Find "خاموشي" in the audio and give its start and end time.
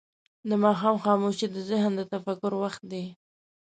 1.03-1.47